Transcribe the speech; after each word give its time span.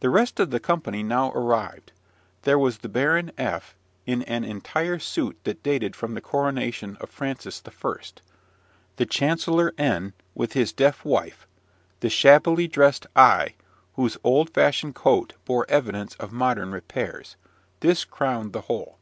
The 0.00 0.08
rest 0.08 0.40
of 0.40 0.48
the 0.52 0.58
company 0.58 1.02
now 1.02 1.32
arrived. 1.32 1.92
There 2.44 2.58
was 2.58 2.78
the 2.78 2.88
Baron 2.88 3.30
F, 3.36 3.76
in 4.06 4.22
an 4.22 4.42
entire 4.42 4.98
suit 4.98 5.36
that 5.44 5.62
dated 5.62 5.94
from 5.94 6.14
the 6.14 6.22
coronation 6.22 6.96
of 6.98 7.10
Francis 7.10 7.62
I.; 7.66 7.96
the 8.96 9.04
Chancellor 9.04 9.74
N, 9.76 10.14
with 10.34 10.54
his 10.54 10.72
deaf 10.72 11.04
wife; 11.04 11.46
the 12.00 12.08
shabbily 12.08 12.68
dressed 12.68 13.06
I, 13.14 13.52
whose 13.96 14.16
old 14.24 14.48
fashioned 14.48 14.94
coat 14.94 15.34
bore 15.44 15.66
evidence 15.68 16.14
of 16.14 16.32
modern 16.32 16.72
repairs: 16.72 17.36
this 17.80 18.06
crowned 18.06 18.54
the 18.54 18.62
whole. 18.62 18.96